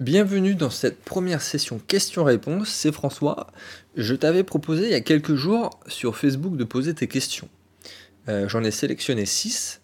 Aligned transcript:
Bienvenue 0.00 0.54
dans 0.54 0.70
cette 0.70 1.02
première 1.02 1.42
session 1.42 1.80
questions-réponses, 1.80 2.68
c'est 2.68 2.92
François. 2.92 3.48
Je 3.96 4.14
t'avais 4.14 4.44
proposé 4.44 4.84
il 4.84 4.90
y 4.90 4.94
a 4.94 5.00
quelques 5.00 5.34
jours 5.34 5.70
sur 5.88 6.16
Facebook 6.16 6.56
de 6.56 6.62
poser 6.62 6.94
tes 6.94 7.08
questions. 7.08 7.48
Euh, 8.28 8.48
j'en 8.48 8.62
ai 8.62 8.70
sélectionné 8.70 9.26
6. 9.26 9.80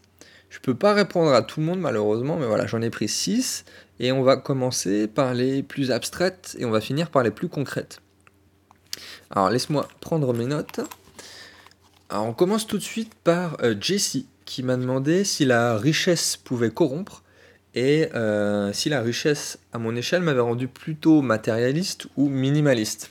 Je 0.51 0.61
peux 0.61 0.77
pas 0.77 0.95
répondre 0.95 1.33
à 1.33 1.43
tout 1.43 1.59
le 1.59 1.67
monde 1.67 1.81
malheureusement, 1.81 2.37
mais 2.37 2.47
voilà, 2.47 2.65
j'en 2.69 2.81
ai 2.81 2.91
pris 2.91 3.09
6 3.09 3.65
et 3.99 4.13
on 4.13 4.23
va 4.23 4.37
commencer 4.37 5.09
par 5.09 5.35
les 5.35 5.65
plus 5.65 5.91
abstraites 5.91 6.55
et 6.61 6.65
on 6.65 6.71
va 6.71 6.81
finir 6.81 7.11
par 7.11 7.25
les 7.25 7.33
plus 7.33 7.49
concrètes. 7.49 8.01
Alors 9.31 9.51
laisse-moi 9.51 9.89
prendre 9.99 10.33
mes 10.33 10.47
notes. 10.47 10.79
Alors 12.09 12.27
on 12.27 12.35
commence 12.35 12.69
tout 12.69 12.79
de 12.79 12.85
suite 12.85 13.13
par 13.25 13.57
euh, 13.65 13.75
Jessie 13.81 14.29
qui 14.45 14.63
m'a 14.63 14.77
demandé 14.77 15.25
si 15.25 15.45
la 15.45 15.77
richesse 15.77 16.37
pouvait 16.37 16.71
corrompre 16.71 17.24
et 17.75 18.09
euh, 18.15 18.73
si 18.73 18.89
la 18.89 19.01
richesse 19.01 19.59
à 19.73 19.79
mon 19.79 19.97
échelle 19.97 20.23
m'avait 20.23 20.41
rendu 20.41 20.69
plutôt 20.69 21.23
matérialiste 21.23 22.07
ou 22.17 22.29
minimaliste. 22.29 23.11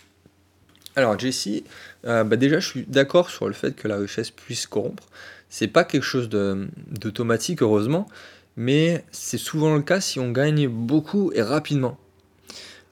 Alors 0.96 1.18
Jessie, 1.20 1.64
euh, 2.06 2.24
bah 2.24 2.36
déjà 2.36 2.60
je 2.60 2.68
suis 2.68 2.86
d'accord 2.88 3.30
sur 3.30 3.48
le 3.48 3.54
fait 3.54 3.76
que 3.76 3.88
la 3.88 3.98
richesse 3.98 4.32
puisse 4.32 4.68
corrompre. 4.68 5.04
C'est 5.50 5.68
pas 5.68 5.84
quelque 5.84 6.04
chose 6.04 6.30
d'automatique 6.30 7.62
heureusement, 7.62 8.08
mais 8.56 9.04
c'est 9.12 9.38
souvent 9.38 9.76
le 9.76 9.82
cas 9.82 10.02
si 10.02 10.20
on 10.20 10.32
gagne 10.32 10.68
beaucoup 10.68 11.32
et 11.34 11.42
rapidement. 11.42 11.98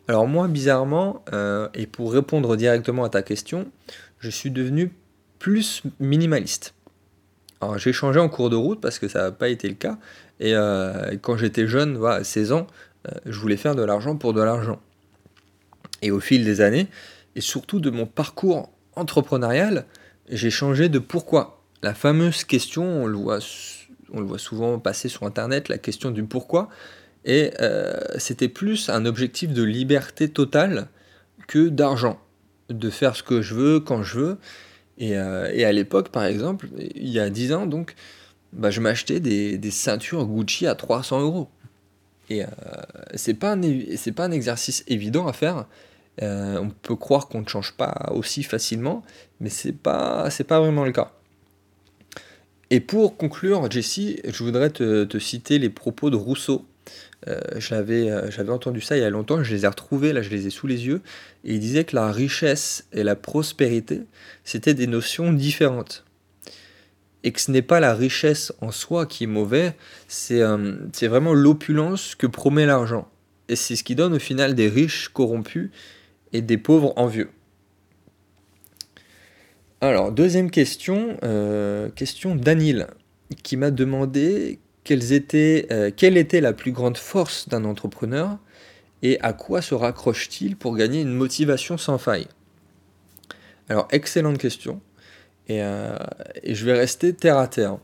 Alors 0.08 0.28
moi 0.28 0.48
bizarrement, 0.48 1.24
euh, 1.32 1.70
et 1.74 1.88
pour 1.88 2.12
répondre 2.12 2.56
directement 2.56 3.04
à 3.04 3.10
ta 3.10 3.22
question, 3.22 3.72
je 4.20 4.30
suis 4.30 4.52
devenu 4.52 4.92
plus 5.40 5.84
minimaliste. 6.00 6.74
Alors 7.62 7.78
j'ai 7.78 7.94
changé 7.94 8.20
en 8.20 8.28
cours 8.28 8.50
de 8.50 8.56
route 8.56 8.82
parce 8.82 8.98
que 8.98 9.08
ça 9.08 9.22
n'a 9.22 9.32
pas 9.32 9.50
été 9.50 9.68
le 9.68 9.76
cas. 9.76 9.98
Et 10.40 10.56
euh, 10.56 11.16
quand 11.22 11.38
j'étais 11.38 11.68
jeune, 11.68 11.96
voilà, 11.96 12.24
16 12.24 12.52
ans, 12.52 12.68
euh, 13.08 13.12
je 13.26 13.40
voulais 13.40 13.58
faire 13.58 13.76
de 13.76 13.84
l'argent 13.84 14.16
pour 14.16 14.34
de 14.34 14.42
l'argent. 14.42 14.80
Et 16.02 16.10
au 16.10 16.20
fil 16.20 16.44
des 16.44 16.62
années, 16.62 16.88
et 17.36 17.42
surtout 17.42 17.80
de 17.80 17.92
mon 17.92 18.08
parcours 18.08 18.72
entrepreneurial, 18.96 19.86
j'ai 20.30 20.50
changé 20.50 20.90
de 20.90 20.98
pourquoi. 20.98 21.64
La 21.84 21.94
fameuse 21.94 22.44
question, 22.44 22.84
on 22.84 23.06
le 23.06 23.18
voit, 23.18 23.40
souvent 24.38 24.80
passer 24.80 25.10
sur 25.10 25.24
Internet, 25.24 25.70
la 25.70 25.78
question 25.78 26.10
du 26.10 26.24
pourquoi. 26.24 26.70
Et 27.24 27.52
euh, 27.62 27.94
c'était 28.18 28.48
plus 28.48 28.90
un 28.90 29.06
objectif 29.06 29.54
de 29.54 29.62
liberté 29.62 30.30
totale 30.30 30.88
que 31.48 31.70
d'argent. 31.70 32.20
De 32.70 32.90
faire 32.90 33.16
ce 33.16 33.22
que 33.22 33.42
je 33.42 33.54
veux, 33.54 33.80
quand 33.80 34.02
je 34.02 34.20
veux. 34.20 34.38
Et, 35.02 35.10
et 35.10 35.66
à 35.66 35.72
l'époque, 35.72 36.10
par 36.10 36.26
exemple, 36.26 36.70
il 36.96 37.10
y 37.10 37.20
a 37.20 37.30
10 37.30 37.54
ans, 37.54 37.66
donc, 37.66 37.96
bah, 38.54 38.70
je 38.70 38.82
m'achetais 38.82 39.20
des, 39.20 39.72
ceintures 39.72 40.26
Gucci 40.26 40.68
à 40.68 40.76
300 40.76 41.22
euros. 41.22 41.50
Et 42.30 42.44
euh, 42.44 42.48
c'est 43.16 43.34
pas, 43.34 43.54
un, 43.54 43.62
pas 44.16 44.26
un 44.26 44.32
exercice 44.32 44.84
évident 44.88 45.28
à 45.28 45.34
faire. 45.34 45.66
Euh, 46.22 46.60
on 46.60 46.70
peut 46.70 46.96
croire 46.96 47.28
qu'on 47.28 47.42
ne 47.42 47.48
change 47.48 47.74
pas 47.74 48.12
aussi 48.14 48.44
facilement, 48.44 49.04
mais 49.40 49.50
c'est 49.50 49.72
pas, 49.72 50.30
pas 50.48 50.60
vraiment 50.60 50.84
le 50.84 50.92
cas. 50.92 51.12
Et 52.70 52.80
pour 52.80 53.18
conclure, 53.18 53.70
Jessie, 53.70 54.20
je 54.26 54.44
voudrais 54.44 54.70
te 54.70 55.20
citer 55.20 55.60
les 55.60 55.70
propos 55.70 56.10
de 56.10 56.16
Rousseau. 56.16 56.66
Euh, 57.28 57.40
j'avais, 57.58 58.10
euh, 58.10 58.32
j'avais 58.32 58.52
entendu 58.52 58.82
ça 58.82 58.98
il 58.98 59.02
y 59.02 59.06
a 59.06 59.10
longtemps, 59.10 59.44
je 59.44 59.54
les 59.54 59.66
ai 59.66 59.68
retrouvés, 59.68 60.12
là 60.12 60.22
je 60.22 60.30
les 60.30 60.48
ai 60.48 60.50
sous 60.50 60.66
les 60.66 60.88
yeux, 60.88 61.02
et 61.44 61.54
il 61.54 61.60
disait 61.60 61.84
que 61.84 61.96
la 61.96 62.12
richesse 62.12 62.88
et 62.94 63.04
la 63.04 63.16
prospérité, 63.16 64.02
c'était 64.44 64.74
des 64.74 64.88
notions 64.88 65.32
différentes 65.32 66.04
et 67.24 67.32
que 67.32 67.42
ce 67.42 67.52
n'est 67.52 67.62
pas 67.62 67.80
la 67.80 67.94
richesse 67.94 68.52
en 68.62 68.72
soi 68.72 69.06
qui 69.06 69.26
est 69.26 69.28
mauvais, 69.28 69.76
euh, 70.32 70.76
c'est 70.92 71.08
vraiment 71.08 71.34
l'opulence 71.34 72.16
que 72.16 72.28
promet 72.28 72.66
l'argent. 72.66 73.08
Et 73.48 73.56
c'est 73.56 73.76
ce 73.76 73.84
qui 73.84 73.96
donne 73.96 74.14
au 74.14 74.20
final 74.20 74.56
des 74.56 74.68
riches 74.68 75.10
corrompus 75.10 75.70
et 76.34 76.42
des 76.42 76.58
pauvres 76.58 76.94
envieux. 76.96 77.30
Alors, 79.82 80.12
deuxième 80.12 80.52
question, 80.52 81.18
euh, 81.24 81.90
question 81.90 82.36
d'Anil, 82.36 82.88
qui 83.44 83.58
m'a 83.58 83.72
demandé 83.72 84.60
euh, 84.94 85.92
quelle 85.96 86.18
était 86.18 86.42
la 86.42 86.54
plus 86.54 86.72
grande 86.72 86.98
force 86.98 87.48
d'un 87.50 87.66
entrepreneur 87.66 88.38
et 89.04 89.20
à 89.22 89.34
quoi 89.34 89.62
se 89.62 89.74
raccroche-t-il 89.74 90.56
pour 90.56 90.76
gagner 90.76 91.02
une 91.02 91.14
motivation 91.14 91.78
sans 91.78 91.98
faille? 91.98 92.28
Alors, 93.70 93.88
excellente 93.92 94.38
question. 94.38 94.82
Euh, 95.50 95.98
et, 96.44 96.56
je 96.56 96.66
vais 96.66 96.74
rester 96.74 97.14
terre 97.14 97.38
à 97.38 97.48
terre. 97.48 97.78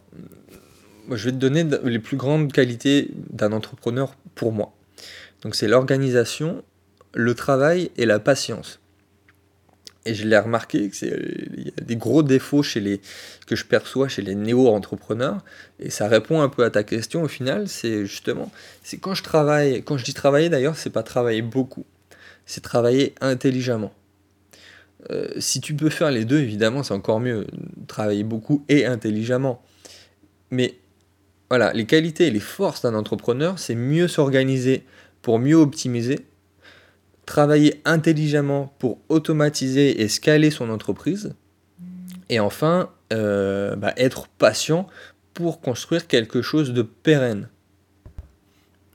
je 1.12 1.26
vais 1.26 1.32
te 1.32 1.38
donner 1.38 1.66
les 1.84 2.00
plus 2.00 2.18
grandes 2.18 2.52
qualités 2.52 3.10
d'un 3.30 3.52
entrepreneur 3.52 4.16
pour 4.36 4.52
moi. 4.52 4.74
Donc 5.42 5.56
c'est 5.56 5.68
l'organisation, 5.68 6.64
le 7.14 7.34
travail 7.36 7.92
et 7.98 8.06
la 8.06 8.20
patience. 8.20 8.80
Et 10.08 10.16
je 10.16 10.26
l'ai 10.26 10.38
remarqué 10.38 10.90
qu'il 10.90 11.66
y 11.66 11.70
a 11.70 11.84
des 11.84 11.96
gros 11.98 12.24
défauts 12.24 12.64
chez 12.64 12.80
les, 12.80 13.02
que 13.46 13.56
je 13.56 13.66
perçois 13.66 14.08
chez 14.08 14.22
les 14.22 14.36
néo-entrepreneurs. 14.36 15.44
Et 15.80 15.90
ça 15.90 16.08
répond 16.08 16.42
un 16.42 16.50
peu 16.50 16.64
à 16.64 16.70
ta 16.70 16.84
question 16.84 17.24
au 17.24 17.28
final. 17.28 17.68
C'est 17.68 18.06
justement, 18.06 18.52
c'est 18.84 18.98
quand 18.98 19.14
je 19.14 19.24
travaille, 19.24 19.84
quand 19.84 19.98
je 19.98 20.06
dis 20.06 20.14
travailler 20.14 20.50
d'ailleurs, 20.50 20.78
c'est 20.78 20.90
pas 20.90 21.04
travailler 21.04 21.42
beaucoup, 21.42 21.86
c'est 22.46 22.62
travailler 22.62 23.16
intelligemment. 23.20 23.94
Euh, 25.12 25.28
si 25.38 25.62
tu 25.62 25.74
peux 25.74 25.90
faire 25.90 26.10
les 26.10 26.26
deux, 26.26 26.40
évidemment, 26.40 26.84
c'est 26.84 26.94
encore 26.94 27.20
mieux. 27.20 27.46
Travailler 27.88 28.24
beaucoup 28.24 28.64
et 28.70 28.86
intelligemment. 28.86 29.62
Mais 30.52 30.76
voilà, 31.50 31.74
les 31.74 31.86
qualités 31.86 32.28
et 32.28 32.32
les 32.32 32.40
forces 32.40 32.82
d'un 32.82 32.96
entrepreneur, 32.96 33.60
c'est 33.60 33.76
mieux 33.76 34.08
s'organiser 34.08 34.84
pour 35.22 35.40
mieux 35.40 35.56
optimiser, 35.56 36.26
travailler 37.28 37.82
intelligemment 37.86 38.74
pour 38.80 39.00
automatiser 39.10 40.02
et 40.02 40.08
scaler 40.08 40.50
son 40.50 40.72
entreprise, 40.72 41.36
et 42.30 42.40
enfin, 42.40 42.90
euh, 43.14 43.76
bah, 43.76 43.94
être 43.98 44.28
patient 44.28 44.88
pour 45.36 45.62
construire 45.62 46.08
quelque 46.08 46.42
chose 46.42 46.74
de 46.74 46.82
pérenne. 46.82 47.50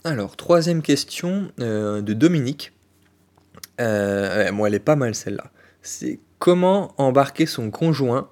Alors, 0.02 0.34
troisième 0.34 0.82
question 0.82 1.52
euh, 1.60 2.02
de 2.02 2.12
Dominique. 2.12 2.72
moi, 3.78 4.66
elle 4.66 4.74
est 4.74 4.80
pas 4.80 4.96
mal 4.96 5.14
celle-là 5.14 5.52
c'est 5.82 6.20
comment 6.38 6.94
embarquer 6.96 7.46
son 7.46 7.70
conjoint 7.70 8.30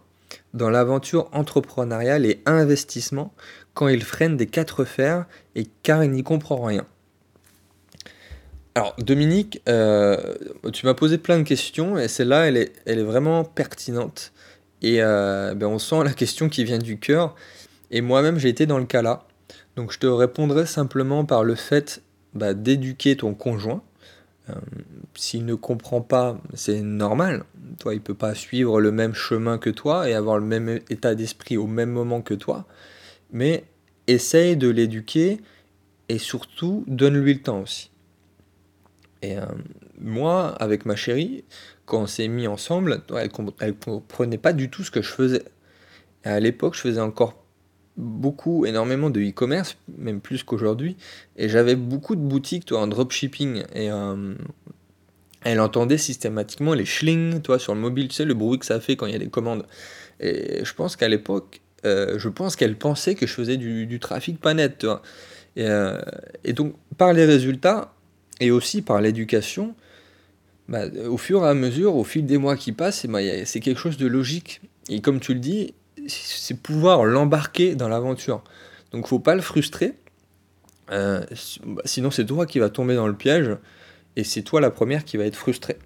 dans 0.55 0.71
l'aventure 0.71 1.29
entrepreneuriale 1.33 2.25
et 2.25 2.41
investissement 2.47 3.35
quand 3.75 3.89
il 3.89 4.03
freine 4.03 4.37
des 4.37 4.47
quatre 4.47 4.85
fers 4.85 5.27
et 5.55 5.67
car 5.83 6.03
il 6.05 6.13
n'y 6.13 6.23
comprend 6.23 6.63
rien? 6.63 6.87
Alors 8.81 8.95
Dominique, 8.97 9.61
euh, 9.69 10.17
tu 10.73 10.87
m'as 10.87 10.95
posé 10.95 11.19
plein 11.19 11.37
de 11.37 11.43
questions 11.43 11.99
et 11.99 12.09
celle-là, 12.09 12.47
elle 12.47 12.57
est, 12.57 13.03
vraiment 13.03 13.45
pertinente. 13.45 14.33
Et 14.81 15.03
euh, 15.03 15.53
ben 15.55 15.67
on 15.67 15.79
sent 15.79 16.03
la 16.03 16.15
question 16.15 16.49
qui 16.49 16.65
vient 16.65 16.79
du 16.79 16.99
cœur. 16.99 17.35
Et 17.91 18.01
moi-même, 18.01 18.39
j'ai 18.39 18.49
été 18.49 18.65
dans 18.65 18.79
le 18.79 18.87
cas 18.87 19.03
là. 19.03 19.27
Donc 19.77 19.93
je 19.93 19.99
te 19.99 20.07
répondrai 20.07 20.65
simplement 20.65 21.27
par 21.27 21.45
le 21.45 21.57
fait 21.57 22.01
bah, 22.33 22.55
d'éduquer 22.55 23.19
ton 23.19 23.35
conjoint 23.35 23.83
euh, 24.49 24.55
s'il 25.15 25.45
ne 25.45 25.57
comprend 25.57 26.01
pas, 26.01 26.41
c'est 26.55 26.81
normal. 26.81 27.45
Toi, 27.81 27.93
il 27.93 28.01
peut 28.01 28.15
pas 28.15 28.35
suivre 28.35 28.81
le 28.81 28.93
même 28.93 29.13
chemin 29.13 29.59
que 29.59 29.69
toi 29.69 30.09
et 30.09 30.15
avoir 30.15 30.39
le 30.39 30.47
même 30.47 30.81
état 30.89 31.15
d'esprit 31.15 31.59
au 31.59 31.67
même 31.67 31.91
moment 31.91 32.23
que 32.23 32.33
toi. 32.33 32.65
Mais 33.31 33.65
essaye 34.07 34.57
de 34.57 34.71
l'éduquer 34.71 35.43
et 36.09 36.17
surtout 36.17 36.83
donne-lui 36.87 37.35
le 37.35 37.43
temps 37.43 37.61
aussi. 37.61 37.90
Et 39.23 39.37
euh, 39.37 39.45
moi, 39.99 40.49
avec 40.61 40.87
ma 40.87 40.97
chérie, 40.97 41.45
quand 41.85 42.03
on 42.03 42.07
s'est 42.07 42.29
mis 42.29 42.47
ensemble, 42.47 43.03
elle 43.11 43.25
ne 43.25 43.73
comprenait 43.73 44.39
pas 44.39 44.53
du 44.53 44.71
tout 44.71 44.83
ce 44.83 44.91
que 44.91 45.03
je 45.03 45.11
faisais. 45.11 45.45
Et 46.25 46.29
à 46.29 46.41
l'époque, 46.41 46.75
je 46.75 46.81
faisais 46.81 47.01
encore 47.01 47.45
beaucoup, 47.97 48.65
énormément 48.65 49.11
de 49.11 49.21
e-commerce, 49.21 49.77
même 49.99 50.21
plus 50.21 50.43
qu'aujourd'hui. 50.43 50.97
Et 51.37 51.49
j'avais 51.49 51.77
beaucoup 51.77 52.17
de 52.17 52.21
boutiques, 52.21 52.65
toi, 52.65 52.81
en 52.81 52.87
dropshipping. 52.87 53.65
Et 53.75 53.91
euh, 53.91 54.35
elle 55.43 55.61
entendait 55.61 55.99
systématiquement 55.99 56.75
les 56.75 56.87
schlings, 56.87 57.43
toi, 57.43 57.59
sur 57.59 57.75
le 57.75 57.81
mobile, 57.81 58.09
tu 58.09 58.15
sais, 58.15 58.25
le 58.25 58.35
bruit 58.35 58.59
que 58.59 58.67
ça 58.67 58.81
fait 58.81 58.97
quand 58.97 59.07
il 59.07 59.13
y 59.13 59.17
a 59.17 59.19
des 59.19 59.29
commandes. 59.29 59.67
Et 60.19 60.65
je 60.65 60.75
pense 60.75 60.97
qu'à 60.97 61.09
l'époque, 61.09 61.61
euh, 61.85 62.19
je 62.19 62.29
pense 62.29 62.57
qu'elle 62.57 62.77
pensait 62.77 63.15
que 63.15 63.27
je 63.27 63.33
faisais 63.33 63.57
du, 63.57 63.99
trafic 64.01 64.41
pas 64.41 64.55
net, 64.55 64.87
et, 65.57 66.53
donc, 66.53 66.75
par 66.97 67.13
les 67.13 67.25
résultats, 67.25 67.93
et 68.41 68.51
aussi 68.51 68.83
par 68.83 69.01
l'éducation, 69.01 69.75
bah, 70.69 70.87
au 71.09 71.17
fur 71.17 71.45
et 71.45 71.49
à 71.49 71.55
mesure, 71.55 71.97
au 71.97 72.05
fil 72.05 72.27
des 72.27 72.39
mois 72.39 72.57
qui 72.57 72.73
passent, 72.73 73.07
bah, 73.07 73.21
c'est 73.45 73.61
quelque 73.61 73.79
chose 73.79 73.97
de 73.97 74.07
logique. 74.07 74.61
Et 74.89 75.01
comme 75.01 75.21
tu 75.21 75.35
le 75.35 75.41
dis, 75.41 75.75
c'est 76.07 76.61
pouvoir 76.61 77.05
l'embarquer 77.05 77.75
dans 77.75 77.89
l'aventure. 77.89 78.43
Donc 78.93 79.07
faut 79.07 79.21
pas 79.21 79.35
le 79.35 79.41
frustrer, 79.41 79.95
euh, 80.91 81.25
sinon 81.85 82.11
c'est 82.11 82.27
toi 82.27 82.47
qui 82.47 82.59
va 82.59 82.69
tomber 82.69 82.97
dans 82.97 83.07
le 83.07 83.15
piège 83.15 83.57
et 84.17 84.25
c'est 84.25 84.43
toi 84.43 84.61
la 84.61 84.71
première 84.71 85.05
qui 85.05 85.17
va 85.17 85.25
être 85.25 85.37
frustrée. 85.37 85.79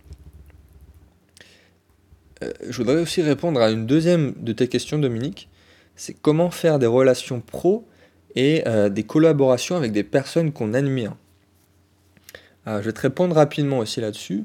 Euh, 2.43 2.53
je 2.69 2.77
voudrais 2.79 3.01
aussi 3.01 3.23
répondre 3.23 3.61
à 3.61 3.71
une 3.71 3.87
deuxième 3.87 4.35
de 4.39 4.53
tes 4.53 4.69
questions, 4.69 4.99
Dominique. 4.99 5.49
C'est 5.97 6.15
comment 6.15 6.51
faire 6.51 6.79
des 6.79 6.87
relations 6.87 7.41
pro 7.41 7.87
et 8.35 8.67
euh, 8.67 8.89
des 8.89 9.05
collaborations 9.05 9.77
avec 9.77 9.93
des 9.93 10.03
personnes 10.03 10.53
qu'on 10.53 10.75
admire? 10.75 11.15
Je 12.67 12.81
vais 12.81 12.93
te 12.93 13.01
répondre 13.01 13.35
rapidement 13.35 13.79
aussi 13.79 14.01
là-dessus. 14.01 14.45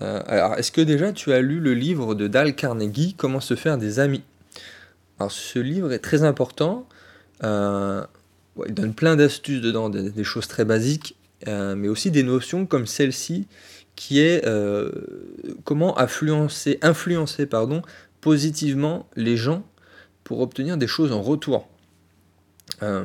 alors, 0.00 0.54
est-ce 0.54 0.72
que 0.72 0.80
déjà 0.80 1.12
tu 1.12 1.32
as 1.32 1.40
lu 1.40 1.60
le 1.60 1.74
livre 1.74 2.14
de 2.14 2.26
Dale 2.26 2.54
Carnegie, 2.54 3.14
Comment 3.16 3.40
se 3.40 3.54
faire 3.54 3.78
des 3.78 3.98
amis? 3.98 4.22
Alors, 5.18 5.30
ce 5.30 5.58
livre 5.58 5.92
est 5.92 5.98
très 5.98 6.22
important. 6.22 6.88
il 7.42 8.74
donne 8.74 8.94
plein 8.94 9.16
d'astuces 9.16 9.60
dedans, 9.60 9.90
des, 9.90 10.24
choses 10.24 10.48
très 10.48 10.64
basiques, 10.64 11.16
mais 11.46 11.88
aussi 11.88 12.10
des 12.10 12.22
notions 12.22 12.64
comme 12.66 12.86
celle-ci, 12.86 13.46
qui 13.94 14.20
est 14.20 14.42
comment 15.64 15.98
influencer, 15.98 16.78
influencer 16.82 17.46
pardon, 17.46 17.82
positivement 18.20 19.06
les 19.16 19.36
gens 19.36 19.62
pour 20.24 20.40
obtenir 20.40 20.76
des 20.76 20.86
choses 20.86 21.12
en 21.12 21.22
retour. 21.22 21.68
Euh, 22.82 23.04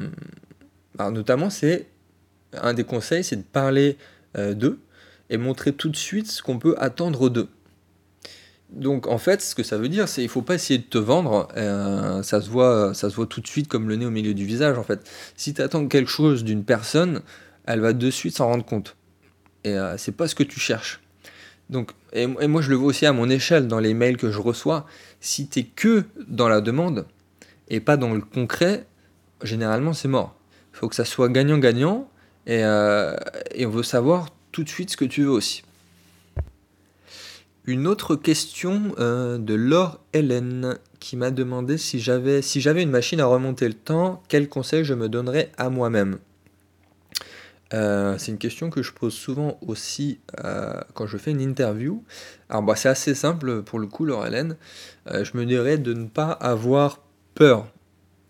notamment, 1.00 1.50
c'est 1.50 1.88
un 2.54 2.74
des 2.74 2.84
conseils, 2.84 3.24
c'est 3.24 3.36
de 3.36 3.42
parler 3.42 3.98
euh, 3.98 4.15
d'eux 4.36 4.80
et 5.30 5.38
montrer 5.38 5.74
tout 5.74 5.90
de 5.90 5.96
suite 5.96 6.30
ce 6.30 6.42
qu'on 6.44 6.60
peut 6.60 6.76
attendre 6.78 7.30
d'eux. 7.30 7.50
Donc 8.70 9.08
en 9.08 9.18
fait, 9.18 9.42
ce 9.42 9.56
que 9.56 9.64
ça 9.64 9.78
veut 9.78 9.90
dire, 9.90 10.08
c'est 10.08 10.24
il 10.24 10.30
faut 10.30 10.42
pas 10.42 10.56
essayer 10.56 10.80
de 10.80 10.84
te 10.84 10.98
vendre. 10.98 11.48
Euh, 11.56 12.22
ça 12.24 12.42
se 12.42 12.50
voit, 12.50 12.94
ça 12.94 13.10
se 13.10 13.16
voit 13.16 13.28
tout 13.28 13.42
de 13.42 13.48
suite 13.48 13.68
comme 13.68 13.88
le 13.88 13.96
nez 13.96 14.06
au 14.06 14.12
milieu 14.12 14.34
du 14.34 14.46
visage. 14.46 14.78
En 14.78 14.84
fait, 14.84 15.10
si 15.36 15.54
tu 15.54 15.62
attends 15.62 15.88
quelque 15.88 16.10
chose 16.10 16.44
d'une 16.44 16.64
personne, 16.64 17.22
elle 17.66 17.80
va 17.80 17.94
de 17.94 18.10
suite 18.10 18.36
s'en 18.36 18.48
rendre 18.48 18.66
compte. 18.66 18.96
Et 19.64 19.76
c'est 19.98 20.12
pas 20.12 20.28
ce 20.28 20.36
que 20.36 20.44
tu 20.44 20.60
cherches. 20.60 21.02
Donc, 21.70 21.92
et, 22.14 22.28
moi 22.28 22.62
je 22.62 22.70
le 22.70 22.76
vois 22.76 22.88
aussi 22.90 23.06
à 23.06 23.14
mon 23.14 23.30
échelle 23.30 23.68
dans 23.68 23.80
les 23.80 23.94
mails 23.94 24.18
que 24.18 24.32
je 24.32 24.40
reçois. 24.40 24.86
Si 25.20 25.48
tu 25.48 25.60
es 25.60 25.64
que 25.64 26.04
dans 26.28 26.48
la 26.48 26.62
demande 26.62 27.06
et 27.70 27.80
pas 27.80 27.98
dans 27.98 28.14
le 28.14 28.22
concret, 28.22 28.86
généralement 29.42 29.94
c'est 29.94 30.08
mort. 30.08 30.36
Il 30.74 30.78
faut 30.78 30.90
que 30.90 30.96
ça 30.96 31.06
soit 31.06 31.30
gagnant-gagnant 31.30 32.08
et, 32.48 32.64
euh, 32.64 33.16
et, 33.54 33.66
on 33.66 33.70
veut 33.70 33.84
savoir 33.84 34.30
tout 34.52 34.64
de 34.64 34.70
suite 34.70 34.92
ce 34.92 34.98
que 34.98 35.06
tu 35.06 35.24
veux 35.24 35.32
aussi. 35.32 35.64
Une 37.66 37.88
autre 37.88 38.16
question 38.16 38.94
euh, 39.00 39.40
de 39.40 39.56
Laure 39.56 40.00
Hélène 40.14 40.78
qui 41.00 41.18
m'a 41.18 41.32
demandé 41.32 41.78
si 41.78 42.00
j'avais 42.00 42.44
si 42.44 42.60
une 42.62 42.92
machine 42.92 43.20
à 43.20 43.26
remonter 43.26 43.68
le 43.68 43.74
temps, 43.74 44.22
quel 44.28 44.48
conseil 44.48 44.84
je 44.84 44.94
me 44.94 45.10
donnerais 45.10 45.52
à 45.58 45.70
moi-même? 45.70 46.20
Euh, 47.74 48.16
c'est 48.20 48.32
une 48.32 48.38
question 48.38 48.70
que 48.70 48.84
je 48.84 48.92
pose 48.92 49.14
souvent 49.14 49.58
aussi 49.66 50.20
quand 50.94 51.08
je 51.08 51.18
fais 51.18 51.32
une 51.32 51.42
interview. 51.42 52.04
Alors 52.50 52.62
bah, 52.62 52.76
c'est 52.76 52.90
assez 52.90 53.16
simple 53.16 53.64
pour 53.64 53.80
le 53.80 53.88
coup, 53.88 54.06
Laure 54.06 54.28
Hélène. 54.28 54.56
Je 55.08 55.36
me 55.36 55.46
dirais 55.46 55.80
de 55.80 55.94
ne 55.94 56.06
pas 56.06 56.32
avoir 56.32 57.02
peur. 57.34 57.68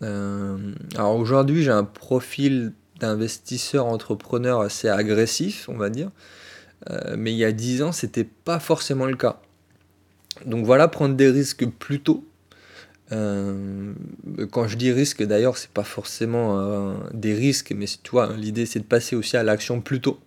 alors 0.00 1.16
aujourd'hui 1.16 1.62
j'ai 1.62 1.70
un 1.70 1.84
profil 1.84 2.72
d'investisseur 3.00 3.86
entrepreneur 3.86 4.60
assez 4.60 4.88
agressif, 4.88 5.68
on 5.68 5.76
va 5.76 5.90
dire. 5.90 6.10
mais 7.16 7.32
il 7.32 7.38
y 7.38 7.44
a 7.44 7.52
10 7.52 7.82
ans, 7.82 7.92
c'était 7.92 8.24
pas 8.24 8.58
forcément 8.58 9.06
le 9.06 9.16
cas. 9.16 9.40
Donc 10.44 10.64
voilà, 10.64 10.88
prendre 10.88 11.14
des 11.14 11.30
risques 11.30 11.66
plus 11.66 12.00
tôt, 12.00 12.24
euh, 13.12 13.92
quand 14.50 14.66
je 14.66 14.76
dis 14.76 14.90
risque, 14.90 15.22
d'ailleurs, 15.22 15.56
c'est 15.58 15.70
pas 15.70 15.84
forcément 15.84 16.58
euh, 16.58 16.94
des 17.12 17.34
risques, 17.34 17.72
mais 17.76 17.86
toi, 18.02 18.32
l'idée 18.36 18.66
c'est 18.66 18.80
de 18.80 18.84
passer 18.84 19.16
aussi 19.16 19.36
à 19.36 19.42
l'action 19.42 19.80
plus 19.80 20.00
tôt. 20.00 20.18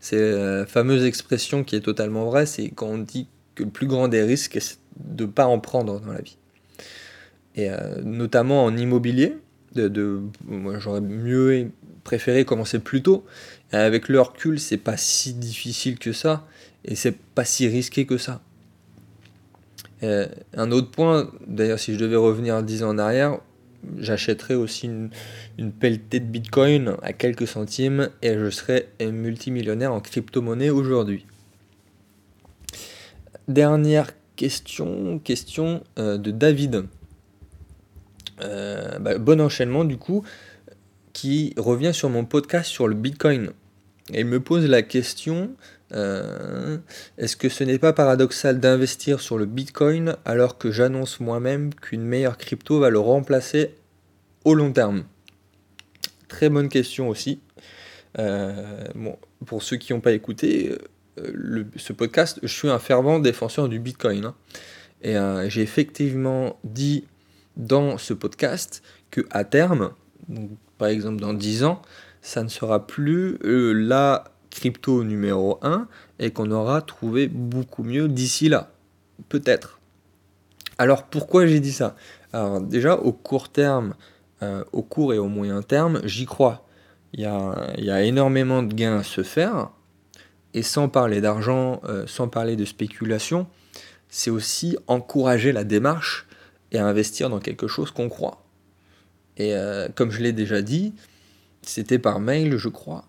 C'est 0.00 0.32
la 0.32 0.66
fameuse 0.66 1.04
expression 1.04 1.64
qui 1.64 1.76
est 1.76 1.80
totalement 1.80 2.26
vraie, 2.26 2.46
c'est 2.46 2.68
quand 2.70 2.86
on 2.86 2.98
dit 2.98 3.28
que 3.54 3.64
le 3.64 3.70
plus 3.70 3.86
grand 3.86 4.08
des 4.08 4.22
risques, 4.22 4.58
c'est 4.60 4.78
de 4.98 5.24
ne 5.24 5.30
pas 5.30 5.46
en 5.46 5.58
prendre 5.58 6.00
dans 6.00 6.12
la 6.12 6.20
vie. 6.20 6.36
Et 7.54 7.70
euh, 7.70 8.02
notamment 8.02 8.64
en 8.64 8.76
immobilier, 8.76 9.36
de, 9.74 10.22
moi 10.46 10.78
j'aurais 10.78 11.00
mieux 11.02 11.70
préféré 12.06 12.44
commencer 12.44 12.78
plus 12.78 13.02
tôt. 13.02 13.26
avec 13.72 14.08
le 14.08 14.20
recul, 14.20 14.60
c'est 14.60 14.76
pas 14.76 14.96
si 14.96 15.34
difficile 15.34 15.98
que 15.98 16.12
ça, 16.12 16.46
et 16.84 16.94
c'est 16.94 17.16
pas 17.34 17.44
si 17.44 17.66
risqué 17.66 18.06
que 18.06 18.16
ça. 18.16 18.40
Euh, 20.04 20.28
un 20.54 20.70
autre 20.70 20.90
point, 20.90 21.28
d'ailleurs, 21.48 21.80
si 21.80 21.94
je 21.94 21.98
devais 21.98 22.16
revenir 22.16 22.62
10 22.62 22.84
ans 22.84 22.90
en 22.90 22.98
arrière, 22.98 23.40
j'achèterais 23.98 24.54
aussi 24.54 24.86
une, 25.58 25.72
pelletée 25.72 26.20
de 26.20 26.26
bitcoin 26.26 26.96
à 27.02 27.12
quelques 27.12 27.48
centimes 27.48 28.10
et 28.22 28.34
je 28.34 28.50
serais 28.50 28.88
multimillionnaire 29.00 29.92
en 29.92 30.00
crypto-monnaie 30.00 30.70
aujourd'hui. 30.70 31.26
Dernière 33.48 34.12
question, 34.36 35.18
question 35.18 35.82
euh, 35.98 36.18
de 36.18 36.30
David. 36.30 36.84
Euh, 38.42 38.98
bah, 38.98 39.18
bon 39.18 39.40
enchaînement 39.40 39.84
du 39.84 39.96
coup, 39.96 40.24
qui 41.16 41.54
revient 41.56 41.94
sur 41.94 42.10
mon 42.10 42.26
podcast 42.26 42.68
sur 42.70 42.88
le 42.88 42.94
bitcoin. 42.94 43.52
Et 44.12 44.20
il 44.20 44.26
me 44.26 44.38
pose 44.38 44.66
la 44.66 44.82
question 44.82 45.56
euh, 45.94 46.76
est-ce 47.16 47.38
que 47.38 47.48
ce 47.48 47.64
n'est 47.64 47.78
pas 47.78 47.94
paradoxal 47.94 48.60
d'investir 48.60 49.20
sur 49.20 49.38
le 49.38 49.46
Bitcoin 49.46 50.16
alors 50.26 50.58
que 50.58 50.70
j'annonce 50.70 51.18
moi-même 51.20 51.72
qu'une 51.72 52.02
meilleure 52.02 52.36
crypto 52.36 52.80
va 52.80 52.90
le 52.90 52.98
remplacer 52.98 53.74
au 54.44 54.52
long 54.52 54.72
terme? 54.72 55.04
Très 56.28 56.50
bonne 56.50 56.68
question 56.68 57.08
aussi. 57.08 57.40
Euh, 58.18 58.84
pour 59.46 59.62
ceux 59.62 59.78
qui 59.78 59.94
n'ont 59.94 60.00
pas 60.00 60.12
écouté 60.12 60.76
euh, 61.18 61.64
ce 61.76 61.94
podcast, 61.94 62.40
je 62.42 62.52
suis 62.52 62.68
un 62.68 62.78
fervent 62.78 63.20
défenseur 63.20 63.70
du 63.70 63.78
Bitcoin. 63.78 64.26
Hein. 64.26 64.34
et 65.00 65.16
j'ai 65.48 65.62
effectivement 65.62 66.60
dit 66.62 67.04
dans 67.56 67.96
ce 67.96 68.12
podcast 68.12 68.82
que 69.10 69.22
à 69.30 69.44
terme, 69.44 69.92
par 70.78 70.88
exemple 70.88 71.20
dans 71.20 71.34
10 71.34 71.64
ans, 71.64 71.82
ça 72.22 72.42
ne 72.42 72.48
sera 72.48 72.86
plus 72.86 73.38
la 73.42 74.24
crypto 74.50 75.04
numéro 75.04 75.58
1 75.62 75.86
et 76.18 76.30
qu'on 76.30 76.50
aura 76.50 76.82
trouvé 76.82 77.28
beaucoup 77.28 77.82
mieux 77.82 78.08
d'ici 78.08 78.48
là. 78.48 78.72
Peut-être. 79.28 79.80
Alors 80.78 81.04
pourquoi 81.04 81.46
j'ai 81.46 81.60
dit 81.60 81.72
ça? 81.72 81.96
Alors 82.32 82.60
déjà 82.60 82.96
au 82.96 83.12
court 83.12 83.48
terme, 83.50 83.94
euh, 84.42 84.64
au 84.72 84.82
court 84.82 85.14
et 85.14 85.18
au 85.18 85.28
moyen 85.28 85.62
terme, 85.62 86.00
j'y 86.04 86.26
crois. 86.26 86.66
Il 87.12 87.20
y, 87.20 87.26
a, 87.90 88.02
énormément 88.02 88.62
de 88.62 88.74
gains 88.74 88.98
à 88.98 89.02
se 89.02 89.22
faire. 89.22 89.70
Et 90.52 90.62
sans 90.62 90.88
parler 90.88 91.22
d'argent, 91.22 91.80
euh, 91.84 92.06
sans 92.06 92.28
parler 92.28 92.56
de 92.56 92.66
spéculation, 92.66 93.46
c'est 94.10 94.30
aussi 94.30 94.76
encourager 94.86 95.52
la 95.52 95.64
démarche 95.64 96.26
et 96.72 96.78
investir 96.78 97.30
dans 97.30 97.38
quelque 97.38 97.68
chose 97.68 97.90
qu'on 97.90 98.10
croit. 98.10 98.45
Et 99.36 99.54
euh, 99.54 99.88
comme 99.94 100.10
je 100.10 100.20
l'ai 100.22 100.32
déjà 100.32 100.62
dit, 100.62 100.94
c'était 101.62 101.98
par 101.98 102.20
mail, 102.20 102.56
je 102.56 102.68
crois, 102.68 103.04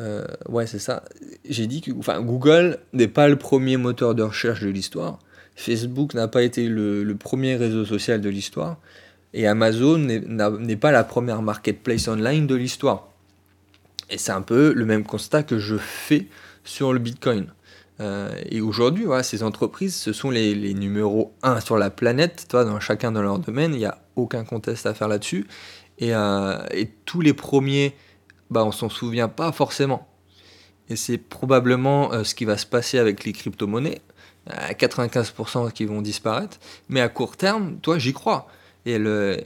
euh, 0.00 0.24
ouais, 0.48 0.66
c'est 0.66 0.78
ça. 0.78 1.02
J'ai 1.48 1.66
dit 1.66 1.80
que 1.80 1.90
enfin, 1.98 2.20
Google 2.20 2.78
n'est 2.92 3.08
pas 3.08 3.28
le 3.28 3.36
premier 3.36 3.76
moteur 3.76 4.14
de 4.14 4.22
recherche 4.22 4.60
de 4.60 4.68
l'histoire. 4.68 5.18
Facebook 5.54 6.14
n'a 6.14 6.28
pas 6.28 6.42
été 6.42 6.66
le, 6.68 7.14
premier 7.14 7.56
réseau 7.56 7.84
social 7.84 8.20
de 8.20 8.28
l'histoire. 8.28 8.78
Et 9.34 9.46
Amazon 9.46 9.98
n'est 9.98 10.76
pas 10.76 10.92
la 10.92 11.04
première 11.04 11.42
marketplace 11.42 12.08
online 12.08 12.46
de 12.46 12.54
l'histoire. 12.54 13.08
Et 14.10 14.18
c'est 14.18 14.32
un 14.32 14.42
peu 14.42 14.72
le 14.74 14.84
même 14.84 15.04
constat 15.04 15.42
que 15.42 15.58
je 15.58 15.76
fais 15.76 16.26
sur 16.64 16.92
le 16.92 16.98
Bitcoin. 16.98 17.46
Euh, 18.00 18.30
et 18.50 18.60
aujourd'hui, 18.60 19.06
ces 19.22 19.42
entreprises, 19.42 19.94
ce 19.94 20.12
sont 20.12 20.30
les, 20.30 20.74
numéros 20.74 21.32
1 21.42 21.60
sur 21.60 21.78
la 21.78 21.90
planète, 21.90 22.46
toi, 22.48 22.64
dans 22.64 22.80
chacun 22.80 23.12
dans 23.12 23.22
leur 23.22 23.38
domaine, 23.38 23.74
il 23.74 23.78
n'y 23.78 23.84
a 23.84 23.98
aucun 24.16 24.44
contest 24.44 24.86
à 24.86 24.94
faire 24.94 25.08
là-dessus. 25.08 25.46
Et, 26.02 26.12
euh, 26.12 26.58
et, 26.72 26.88
tous 27.04 27.20
les 27.20 27.32
premiers 27.32 27.94
bah, 28.50 28.64
on 28.64 28.72
s'en 28.72 28.88
souvient 28.88 29.28
pas 29.28 29.52
forcément. 29.52 30.08
Et 30.88 30.96
c'est 30.96 31.16
probablement 31.16 32.12
euh, 32.12 32.24
ce 32.24 32.34
qui 32.34 32.44
va 32.44 32.58
se 32.58 32.66
passer 32.66 32.98
avec 32.98 33.24
les 33.24 33.32
crypto-monnaies, 33.32 34.00
à 34.48 34.72
95% 34.72 35.70
qui 35.70 35.84
vont 35.84 36.02
disparaître, 36.02 36.58
mais 36.88 37.00
à 37.00 37.08
court 37.08 37.36
terme, 37.36 37.78
toi, 37.80 38.00
j'y 38.00 38.12
crois. 38.12 38.48
Et, 38.84 38.98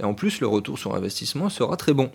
en 0.03 0.15
plus, 0.15 0.41
le 0.41 0.47
retour 0.47 0.79
sur 0.79 0.95
investissement 0.95 1.51
sera 1.51 1.77
très 1.77 1.93
bon. 1.93 2.11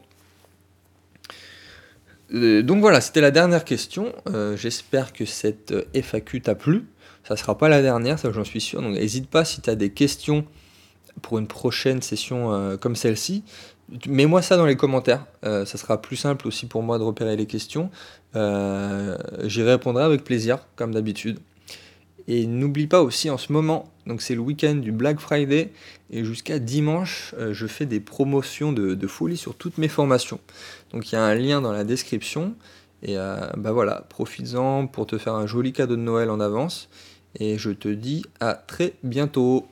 Euh, 2.34 2.64
donc 2.64 2.82
voilà, 2.82 3.00
c'était 3.00 3.22
la 3.22 3.32
dernière 3.32 3.64
question. 3.64 4.12
J'espère 4.56 5.14
que 5.14 5.26
cette 5.26 5.72
FAQ 5.94 6.42
t'a 6.42 6.56
plu. 6.56 6.88
Ça 7.28 7.36
ne 7.36 7.40
sera 7.40 7.60
pas 7.60 7.70
la 7.70 7.84
dernière, 7.84 8.18
ça 8.18 8.32
j'en 8.32 8.44
suis 8.44 8.60
sûr. 8.60 8.82
Donc 8.82 8.96
n'hésite 8.96 9.30
pas 9.30 9.46
si 9.46 9.62
tu 9.62 9.70
as 9.70 9.76
des 9.76 9.92
questions 9.92 10.48
pour 11.22 11.38
une 11.38 11.48
prochaine 11.48 12.02
session 12.02 12.78
comme 12.82 12.96
celle-ci. 12.96 13.44
Mets-moi 14.08 14.42
ça 14.42 14.56
dans 14.56 14.66
les 14.66 14.78
commentaires, 14.78 15.26
euh, 15.44 15.66
ça 15.66 15.78
sera 15.78 16.02
plus 16.02 16.16
simple 16.16 16.48
aussi 16.48 16.66
pour 16.66 16.82
moi 16.82 16.98
de 16.98 17.04
repérer 17.04 17.36
les 17.36 17.46
questions. 17.46 17.90
Euh, 18.36 19.18
j'y 19.44 19.64
répondrai 19.64 20.04
avec 20.04 20.24
plaisir, 20.24 20.60
comme 20.78 20.94
d'habitude. 20.94 21.40
Et 22.28 22.46
n'oublie 22.46 22.88
pas 22.88 23.02
aussi 23.02 23.30
en 23.30 23.38
ce 23.38 23.52
moment, 23.52 23.92
donc 24.08 24.22
c'est 24.22 24.36
le 24.36 24.42
week-end 24.42 24.76
du 24.76 24.92
Black 24.94 25.20
Friday, 25.20 25.74
et 26.10 26.24
jusqu'à 26.24 26.60
dimanche, 26.60 27.36
euh, 27.38 27.54
je 27.54 27.68
fais 27.68 27.86
des 27.86 28.00
promotions 28.00 28.72
de, 28.72 29.08
folie 29.08 29.38
sur 29.38 29.56
toutes 29.56 29.78
mes 29.78 29.90
formations. 29.90 30.40
Donc 30.92 31.12
il 31.12 31.16
y 31.16 31.18
a 31.18 31.24
un 31.24 31.36
lien 31.36 31.60
dans 31.60 31.74
la 31.74 31.84
description, 31.84 32.54
et 33.04 33.16
bah 33.16 33.72
voilà, 33.72 34.06
profites-en 34.10 34.86
pour 34.86 35.08
te 35.08 35.18
faire 35.18 35.34
un 35.34 35.48
joli 35.48 35.74
cadeau 35.74 35.96
de 35.96 36.02
Noël 36.02 36.30
en 36.30 36.40
avance, 36.40 36.88
et 37.40 37.58
je 37.58 37.72
te 37.72 37.88
dis 37.88 38.24
à 38.40 38.54
très 38.54 38.94
bientôt. 39.04 39.68